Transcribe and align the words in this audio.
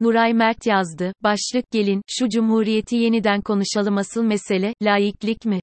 Nuray 0.00 0.32
Mert 0.32 0.66
yazdı. 0.66 1.12
Başlık 1.22 1.70
gelin, 1.70 2.02
şu 2.08 2.28
cumhuriyeti 2.28 2.96
yeniden 2.96 3.40
konuşalım 3.40 3.96
asıl 3.96 4.22
mesele, 4.22 4.74
laiklik 4.82 5.44
mi? 5.44 5.60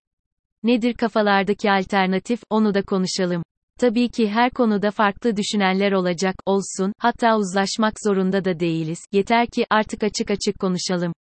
Nedir 0.63 0.93
kafalardaki 0.93 1.71
alternatif, 1.71 2.39
onu 2.49 2.73
da 2.73 2.81
konuşalım. 2.81 3.44
Tabii 3.79 4.09
ki 4.09 4.29
her 4.29 4.52
konuda 4.52 4.91
farklı 4.91 5.36
düşünenler 5.38 5.91
olacak, 5.91 6.36
olsun, 6.46 6.94
hatta 6.97 7.38
uzlaşmak 7.38 7.94
zorunda 8.05 8.46
da 8.46 8.59
değiliz, 8.59 8.99
yeter 9.12 9.47
ki 9.47 9.65
artık 9.70 10.04
açık 10.04 10.32
açık 10.32 10.59
konuşalım. 10.59 11.13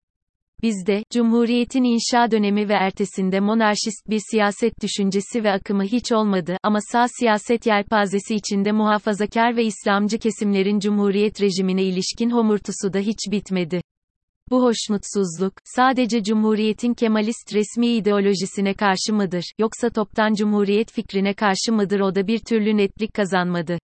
Bizde, 0.63 1.03
Cumhuriyet'in 1.13 1.83
inşa 1.83 2.31
dönemi 2.31 2.69
ve 2.69 2.73
ertesinde 2.73 3.39
monarşist 3.39 4.09
bir 4.09 4.21
siyaset 4.31 4.73
düşüncesi 4.81 5.43
ve 5.43 5.51
akımı 5.51 5.83
hiç 5.83 6.11
olmadı 6.11 6.57
ama 6.63 6.79
sağ 6.91 7.05
siyaset 7.19 7.65
yelpazesi 7.65 8.35
içinde 8.35 8.71
muhafazakar 8.71 9.57
ve 9.57 9.63
İslamcı 9.63 10.19
kesimlerin 10.19 10.79
Cumhuriyet 10.79 11.41
rejimine 11.41 11.83
ilişkin 11.83 12.29
homurtusu 12.29 12.93
da 12.93 12.99
hiç 12.99 13.17
bitmedi. 13.31 13.81
Bu 14.49 14.63
hoşnutsuzluk, 14.63 15.53
sadece 15.63 16.23
Cumhuriyet'in 16.23 16.93
Kemalist 16.93 17.53
resmi 17.53 17.87
ideolojisine 17.87 18.73
karşı 18.73 19.13
mıdır, 19.13 19.43
yoksa 19.59 19.89
toptan 19.89 20.33
Cumhuriyet 20.33 20.91
fikrine 20.91 21.33
karşı 21.33 21.73
mıdır 21.73 21.99
o 21.99 22.15
da 22.15 22.27
bir 22.27 22.39
türlü 22.39 22.77
netlik 22.77 23.13
kazanmadı. 23.13 23.77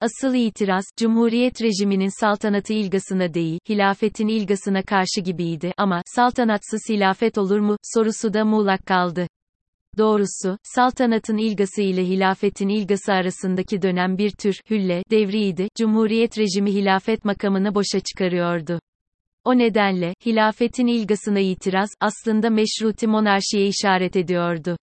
Asıl 0.00 0.34
itiraz, 0.34 0.84
Cumhuriyet 0.96 1.62
rejiminin 1.62 2.20
saltanatı 2.20 2.72
ilgasına 2.72 3.34
değil, 3.34 3.58
hilafetin 3.68 4.28
ilgasına 4.28 4.82
karşı 4.82 5.20
gibiydi 5.24 5.72
ama, 5.76 6.02
saltanatsız 6.06 6.80
hilafet 6.88 7.38
olur 7.38 7.58
mu, 7.58 7.76
sorusu 7.94 8.34
da 8.34 8.44
muğlak 8.44 8.86
kaldı. 8.86 9.26
Doğrusu, 9.98 10.58
saltanatın 10.62 11.36
ilgası 11.36 11.82
ile 11.82 12.06
hilafetin 12.06 12.68
ilgası 12.68 13.12
arasındaki 13.12 13.82
dönem 13.82 14.18
bir 14.18 14.30
tür, 14.30 14.54
hülle, 14.70 15.02
devriydi, 15.10 15.68
Cumhuriyet 15.78 16.38
rejimi 16.38 16.72
hilafet 16.72 17.24
makamını 17.24 17.74
boşa 17.74 18.00
çıkarıyordu. 18.00 18.80
O 19.44 19.58
nedenle, 19.58 20.14
hilafetin 20.26 20.86
ilgasına 20.86 21.40
itiraz, 21.40 21.90
aslında 22.00 22.50
meşruti 22.50 23.06
monarşiye 23.06 23.66
işaret 23.66 24.16
ediyordu. 24.16 24.76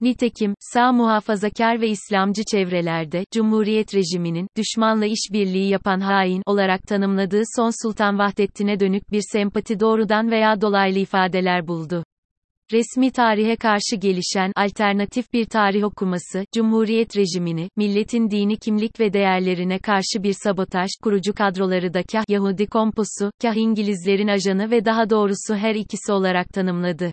Nitekim, 0.00 0.54
sağ 0.60 0.92
muhafazakar 0.92 1.80
ve 1.80 1.88
İslamcı 1.88 2.42
çevrelerde, 2.50 3.24
Cumhuriyet 3.34 3.94
rejiminin, 3.94 4.48
düşmanla 4.56 5.06
işbirliği 5.06 5.68
yapan 5.68 6.00
hain 6.00 6.42
olarak 6.46 6.82
tanımladığı 6.82 7.42
son 7.56 7.70
Sultan 7.82 8.18
Vahdettin'e 8.18 8.80
dönük 8.80 9.12
bir 9.12 9.22
sempati 9.32 9.80
doğrudan 9.80 10.30
veya 10.30 10.60
dolaylı 10.60 10.98
ifadeler 10.98 11.68
buldu. 11.68 12.04
Resmi 12.72 13.10
tarihe 13.10 13.56
karşı 13.56 13.96
gelişen 13.96 14.52
alternatif 14.56 15.32
bir 15.32 15.44
tarih 15.44 15.84
okuması, 15.84 16.44
Cumhuriyet 16.54 17.16
rejimini, 17.16 17.68
milletin 17.76 18.30
dini 18.30 18.56
kimlik 18.56 19.00
ve 19.00 19.12
değerlerine 19.12 19.78
karşı 19.78 20.22
bir 20.22 20.34
sabotaj, 20.42 20.88
kurucu 21.02 21.34
kadroları 21.34 21.94
da 21.94 22.02
kah 22.02 22.24
Yahudi 22.28 22.66
komposu, 22.66 23.30
kah 23.42 23.56
İngilizlerin 23.56 24.28
ajanı 24.28 24.70
ve 24.70 24.84
daha 24.84 25.10
doğrusu 25.10 25.54
her 25.54 25.74
ikisi 25.74 26.12
olarak 26.12 26.48
tanımladı. 26.48 27.10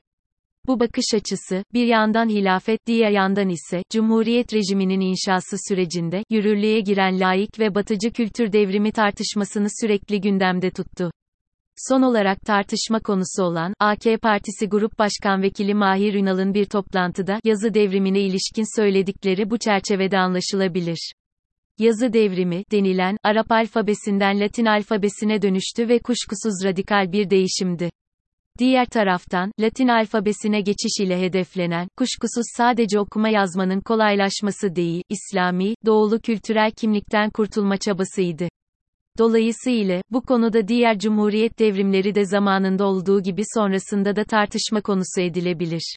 Bu 0.68 0.80
bakış 0.80 1.06
açısı, 1.16 1.64
bir 1.74 1.86
yandan 1.86 2.30
hilafet, 2.30 2.80
diğer 2.88 3.12
yandan 3.12 3.50
ise, 3.50 3.84
Cumhuriyet 3.92 4.54
rejiminin 4.54 5.00
inşası 5.00 5.58
sürecinde, 5.68 6.24
yürürlüğe 6.30 6.80
giren 6.80 7.20
laik 7.20 7.60
ve 7.60 7.76
batıcı 7.76 8.12
kültür 8.12 8.52
devrimi 8.52 8.92
tartışmasını 8.92 9.68
sürekli 9.82 10.22
gündemde 10.22 10.72
tuttu. 10.72 11.12
Son 11.78 12.02
olarak 12.02 12.42
tartışma 12.42 13.00
konusu 13.00 13.44
olan, 13.44 13.74
AK 13.80 14.22
Partisi 14.22 14.68
Grup 14.70 15.00
Başkan 15.00 15.42
Vekili 15.42 15.74
Mahir 15.74 16.14
Ünal'ın 16.14 16.54
bir 16.54 16.66
toplantıda, 16.66 17.40
yazı 17.44 17.74
devrimine 17.74 18.20
ilişkin 18.20 18.80
söyledikleri 18.80 19.50
bu 19.50 19.58
çerçevede 19.58 20.18
anlaşılabilir. 20.18 21.14
Yazı 21.80 22.14
devrimi, 22.14 22.64
denilen, 22.72 23.18
Arap 23.24 23.52
alfabesinden 23.52 24.40
Latin 24.40 24.66
alfabesine 24.66 25.42
dönüştü 25.42 25.90
ve 25.90 26.00
kuşkusuz 26.00 26.66
radikal 26.66 27.12
bir 27.12 27.30
değişimdi. 27.30 27.90
Diğer 28.60 28.86
taraftan, 28.86 29.52
Latin 29.60 29.88
alfabesine 29.88 30.62
geçiş 30.62 31.00
ile 31.00 31.22
hedeflenen, 31.22 31.88
kuşkusuz 31.98 32.46
sadece 32.58 33.00
okuma 33.00 33.30
yazmanın 33.30 33.82
kolaylaşması 33.82 34.76
değil, 34.76 35.04
İslami, 35.10 35.76
doğulu 35.86 36.20
kültürel 36.20 36.72
kimlikten 36.72 37.30
kurtulma 37.30 37.78
çabasıydı. 37.78 38.48
Dolayısıyla, 39.18 40.02
bu 40.12 40.22
konuda 40.22 40.68
diğer 40.68 41.00
cumhuriyet 41.00 41.60
devrimleri 41.60 42.16
de 42.16 42.26
zamanında 42.26 42.86
olduğu 42.86 43.22
gibi 43.24 43.44
sonrasında 43.54 44.16
da 44.16 44.24
tartışma 44.24 44.82
konusu 44.82 45.22
edilebilir. 45.22 45.96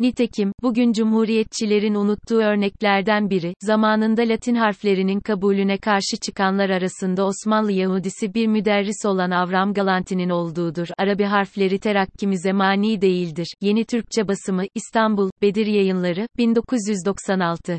Nitekim, 0.00 0.52
bugün 0.62 0.92
cumhuriyetçilerin 0.92 1.94
unuttuğu 1.94 2.38
örneklerden 2.38 3.30
biri, 3.30 3.54
zamanında 3.60 4.22
Latin 4.22 4.54
harflerinin 4.54 5.20
kabulüne 5.20 5.78
karşı 5.78 6.16
çıkanlar 6.22 6.70
arasında 6.70 7.26
Osmanlı 7.26 7.72
Yahudisi 7.72 8.34
bir 8.34 8.46
müderris 8.46 9.06
olan 9.06 9.30
Avram 9.30 9.74
Galanti'nin 9.74 10.30
olduğudur. 10.30 10.88
Arabi 10.98 11.24
harfleri 11.24 11.78
terakkimize 11.78 12.52
mani 12.52 13.00
değildir. 13.00 13.54
Yeni 13.60 13.84
Türkçe 13.84 14.28
basımı, 14.28 14.62
İstanbul, 14.74 15.30
Bedir 15.42 15.66
Yayınları, 15.66 16.26
1996. 16.38 17.78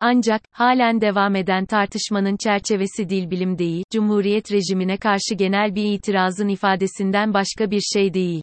Ancak, 0.00 0.42
halen 0.52 1.00
devam 1.00 1.36
eden 1.36 1.66
tartışmanın 1.66 2.36
çerçevesi 2.36 3.08
dil 3.08 3.30
bilim 3.30 3.58
değil, 3.58 3.84
Cumhuriyet 3.92 4.52
rejimine 4.52 4.96
karşı 4.96 5.34
genel 5.34 5.74
bir 5.74 5.84
itirazın 5.84 6.48
ifadesinden 6.48 7.34
başka 7.34 7.70
bir 7.70 7.80
şey 7.80 8.14
değil. 8.14 8.42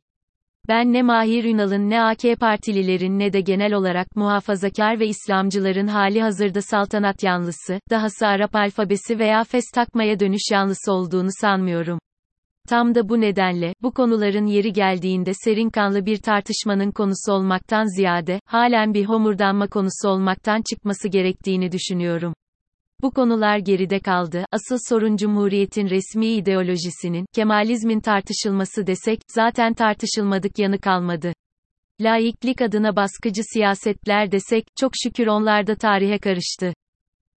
Ben 0.68 0.94
ne 0.94 1.02
Mahir 1.02 1.44
Ünal'ın 1.44 1.90
ne 1.90 2.02
AK 2.04 2.40
Partililerin 2.40 3.20
ne 3.20 3.34
de 3.34 3.42
genel 3.42 3.74
olarak 3.74 4.16
muhafazakar 4.16 5.00
ve 5.00 5.08
İslamcıların 5.08 5.88
hali 5.88 6.22
hazırda 6.22 6.62
saltanat 6.62 7.24
yanlısı, 7.24 7.80
dahası 7.90 8.28
Arap 8.28 8.56
alfabesi 8.56 9.20
veya 9.20 9.44
fes 9.44 9.66
takmaya 9.74 10.20
dönüş 10.20 10.42
yanlısı 10.52 10.92
olduğunu 10.92 11.30
sanmıyorum. 11.42 12.00
Tam 12.70 12.96
da 12.96 13.10
bu 13.10 13.22
nedenle, 13.22 13.74
bu 13.82 13.94
konuların 13.94 14.46
yeri 14.46 14.74
geldiğinde 14.74 15.32
serin 15.34 15.70
kanlı 15.70 16.06
bir 16.06 16.18
tartışmanın 16.18 16.92
konusu 16.92 17.34
olmaktan 17.34 17.96
ziyade, 17.98 18.40
halen 18.46 18.94
bir 18.94 19.06
homurdanma 19.06 19.68
konusu 19.68 20.10
olmaktan 20.10 20.62
çıkması 20.70 21.08
gerektiğini 21.08 21.72
düşünüyorum. 21.72 22.34
Bu 23.04 23.12
konular 23.12 23.58
geride 23.58 24.00
kaldı. 24.00 24.46
Asıl 24.52 24.78
sorun 24.90 25.16
Cumhuriyet'in 25.18 25.90
resmi 25.90 26.28
ideolojisinin, 26.28 27.26
Kemalizmin 27.34 28.00
tartışılması 28.00 28.88
desek, 28.88 29.20
zaten 29.28 29.74
tartışılmadık 29.74 30.60
yanı 30.60 30.80
kalmadı. 30.80 31.34
Laiklik 32.02 32.62
adına 32.62 32.96
baskıcı 32.96 33.42
siyasetler 33.54 34.32
desek, 34.32 34.64
çok 34.80 34.92
şükür 35.04 35.28
onlar 35.28 35.68
da 35.68 35.76
tarihe 35.76 36.18
karıştı. 36.18 36.74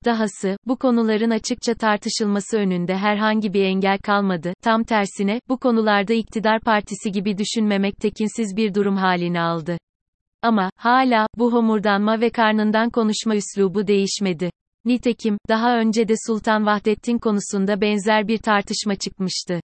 Dahası, 0.06 0.58
bu 0.66 0.78
konuların 0.78 1.30
açıkça 1.30 1.74
tartışılması 1.74 2.58
önünde 2.58 2.98
herhangi 2.98 3.54
bir 3.54 3.64
engel 3.64 3.98
kalmadı, 3.98 4.54
tam 4.64 4.84
tersine, 4.84 5.40
bu 5.50 5.58
konularda 5.58 6.14
iktidar 6.14 6.60
partisi 6.62 7.12
gibi 7.12 7.38
düşünmemek 7.38 7.98
tekinsiz 7.98 8.58
bir 8.58 8.74
durum 8.74 8.98
halini 8.98 9.42
aldı. 9.42 9.78
Ama, 10.42 10.70
hala, 10.78 11.28
bu 11.38 11.54
homurdanma 11.54 12.22
ve 12.22 12.30
karnından 12.30 12.90
konuşma 12.90 13.36
üslubu 13.36 13.88
değişmedi. 13.88 14.50
Nitekim, 14.86 15.38
daha 15.50 15.78
önce 15.78 16.08
de 16.08 16.14
Sultan 16.28 16.66
Vahdettin 16.66 17.18
konusunda 17.18 17.82
benzer 17.82 18.28
bir 18.28 18.38
tartışma 18.38 18.96
çıkmıştı. 18.96 19.60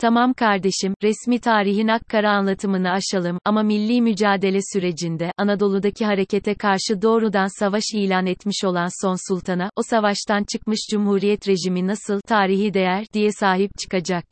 Tamam 0.00 0.34
kardeşim, 0.34 0.94
resmi 1.02 1.38
tarihin 1.38 1.88
akkara 1.88 2.30
anlatımını 2.30 2.90
aşalım 2.90 3.38
ama 3.44 3.62
milli 3.62 4.02
mücadele 4.02 4.58
sürecinde 4.72 5.32
Anadolu'daki 5.38 6.04
harekete 6.04 6.54
karşı 6.54 7.02
doğrudan 7.02 7.58
savaş 7.58 7.82
ilan 7.94 8.26
etmiş 8.26 8.64
olan 8.64 8.88
son 9.06 9.16
sultana, 9.28 9.70
o 9.76 9.82
savaştan 9.82 10.44
çıkmış 10.52 10.80
cumhuriyet 10.90 11.48
rejimi 11.48 11.86
nasıl 11.86 12.20
tarihi 12.20 12.74
değer 12.74 13.06
diye 13.12 13.32
sahip 13.32 13.70
çıkacak. 13.78 14.24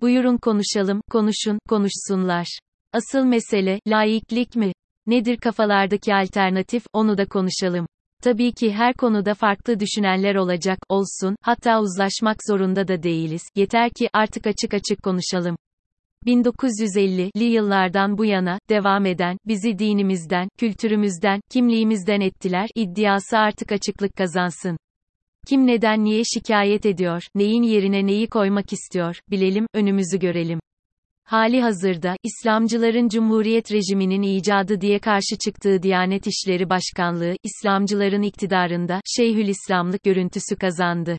Buyurun 0.00 0.36
konuşalım, 0.36 1.00
konuşun, 1.10 1.58
konuşsunlar. 1.68 2.58
Asıl 2.92 3.24
mesele, 3.24 3.80
laiklik 3.86 4.56
mi? 4.56 4.72
Nedir 5.06 5.36
kafalardaki 5.36 6.14
alternatif, 6.14 6.84
onu 6.92 7.18
da 7.18 7.26
konuşalım. 7.26 7.86
Tabii 8.24 8.52
ki 8.52 8.72
her 8.72 8.94
konuda 8.94 9.34
farklı 9.34 9.80
düşünenler 9.80 10.34
olacak, 10.34 10.78
olsun, 10.88 11.36
hatta 11.42 11.80
uzlaşmak 11.80 12.36
zorunda 12.48 12.88
da 12.88 13.02
değiliz, 13.02 13.42
yeter 13.54 13.90
ki 13.90 14.08
artık 14.12 14.46
açık 14.46 14.74
açık 14.74 15.02
konuşalım. 15.02 15.56
1950'li 16.26 17.44
yıllardan 17.44 18.18
bu 18.18 18.24
yana, 18.24 18.58
devam 18.68 19.06
eden, 19.06 19.38
bizi 19.46 19.78
dinimizden, 19.78 20.48
kültürümüzden, 20.58 21.40
kimliğimizden 21.50 22.20
ettiler, 22.20 22.68
iddiası 22.74 23.38
artık 23.38 23.72
açıklık 23.72 24.16
kazansın. 24.16 24.76
Kim 25.48 25.66
neden 25.66 26.04
niye 26.04 26.22
şikayet 26.34 26.86
ediyor, 26.86 27.22
neyin 27.34 27.62
yerine 27.62 28.06
neyi 28.06 28.26
koymak 28.26 28.72
istiyor, 28.72 29.20
bilelim, 29.30 29.66
önümüzü 29.74 30.18
görelim. 30.18 30.60
Hali 31.24 31.62
hazırda, 31.62 32.16
İslamcıların 32.22 33.08
Cumhuriyet 33.08 33.72
rejiminin 33.72 34.22
icadı 34.22 34.80
diye 34.80 34.98
karşı 34.98 35.38
çıktığı 35.44 35.82
Diyanet 35.82 36.26
İşleri 36.26 36.70
Başkanlığı, 36.70 37.34
İslamcıların 37.42 38.22
iktidarında, 38.22 39.00
Şeyhülislamlık 39.16 40.02
görüntüsü 40.02 40.56
kazandı. 40.56 41.16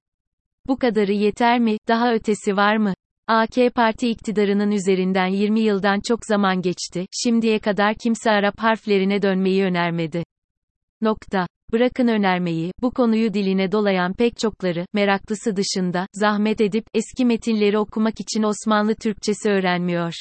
Bu 0.67 0.77
kadarı 0.77 1.13
yeter 1.13 1.59
mi, 1.59 1.77
daha 1.87 2.13
ötesi 2.13 2.57
var 2.57 2.77
mı? 2.77 2.93
AK 3.27 3.75
Parti 3.75 4.09
iktidarının 4.09 4.71
üzerinden 4.71 5.27
20 5.27 5.59
yıldan 5.59 5.99
çok 6.07 6.25
zaman 6.25 6.61
geçti, 6.61 7.05
şimdiye 7.23 7.59
kadar 7.59 7.95
kimse 8.03 8.31
Arap 8.31 8.59
harflerine 8.59 9.21
dönmeyi 9.21 9.63
önermedi. 9.63 10.23
Nokta. 11.05 11.47
Bırakın 11.71 12.07
önermeyi, 12.07 12.71
bu 12.81 12.91
konuyu 12.91 13.33
diline 13.33 13.71
dolayan 13.71 14.13
pek 14.13 14.37
çokları, 14.37 14.85
meraklısı 14.93 15.55
dışında, 15.55 16.07
zahmet 16.13 16.61
edip, 16.61 16.85
eski 16.93 17.25
metinleri 17.25 17.77
okumak 17.77 18.19
için 18.19 18.43
Osmanlı 18.43 18.95
Türkçesi 18.95 19.49
öğrenmiyor. 19.49 20.13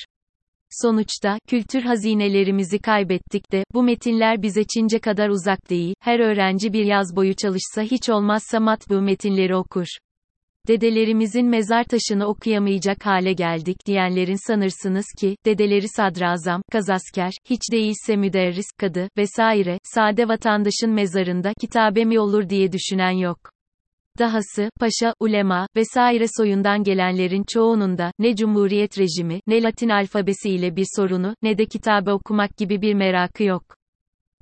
Sonuçta, 0.70 1.38
kültür 1.48 1.82
hazinelerimizi 1.82 2.78
kaybettik 2.78 3.52
de, 3.52 3.64
bu 3.74 3.82
metinler 3.82 4.42
bize 4.42 4.64
Çince 4.64 4.98
kadar 4.98 5.28
uzak 5.28 5.70
değil, 5.70 5.94
her 6.00 6.20
öğrenci 6.20 6.72
bir 6.72 6.84
yaz 6.84 7.16
boyu 7.16 7.34
çalışsa 7.34 7.82
hiç 7.82 8.10
olmazsa 8.10 8.60
matbu 8.60 9.00
metinleri 9.00 9.56
okur. 9.56 9.86
Dedelerimizin 10.68 11.46
mezar 11.46 11.84
taşını 11.84 12.26
okuyamayacak 12.26 13.06
hale 13.06 13.32
geldik 13.32 13.76
diyenlerin 13.86 14.46
sanırsınız 14.46 15.06
ki, 15.20 15.36
dedeleri 15.46 15.88
sadrazam, 15.88 16.62
kazasker, 16.72 17.32
hiç 17.50 17.60
değilse 17.72 18.16
müderris, 18.16 18.66
kadı, 18.78 19.08
vesaire, 19.16 19.78
sade 19.82 20.28
vatandaşın 20.28 20.90
mezarında 20.90 21.52
kitabe 21.60 22.04
mi 22.04 22.20
olur 22.20 22.48
diye 22.48 22.72
düşünen 22.72 23.10
yok. 23.10 23.38
Dahası, 24.18 24.70
paşa, 24.80 25.14
ulema, 25.20 25.66
vesaire 25.76 26.26
soyundan 26.36 26.82
gelenlerin 26.82 27.44
çoğunun 27.48 27.98
da, 27.98 28.12
ne 28.18 28.36
cumhuriyet 28.36 28.98
rejimi, 28.98 29.40
ne 29.46 29.62
Latin 29.62 29.88
alfabesi 29.88 30.50
ile 30.50 30.76
bir 30.76 30.86
sorunu, 30.96 31.34
ne 31.42 31.58
de 31.58 31.66
kitabe 31.66 32.12
okumak 32.12 32.56
gibi 32.56 32.82
bir 32.82 32.94
merakı 32.94 33.44
yok. 33.44 33.64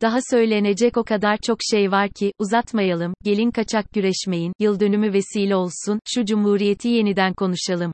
Daha 0.02 0.18
söylenecek 0.30 0.96
o 0.96 1.04
kadar 1.04 1.36
çok 1.36 1.58
şey 1.70 1.90
var 1.90 2.08
ki, 2.10 2.32
uzatmayalım, 2.38 3.14
gelin 3.24 3.50
kaçak 3.50 3.92
güreşmeyin, 3.92 4.52
yıl 4.58 4.80
dönümü 4.80 5.12
vesile 5.12 5.56
olsun, 5.56 6.00
şu 6.14 6.24
cumhuriyeti 6.24 6.88
yeniden 6.88 7.34
konuşalım. 7.34 7.92